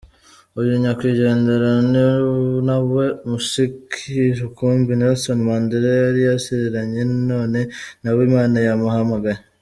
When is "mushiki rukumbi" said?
3.29-4.91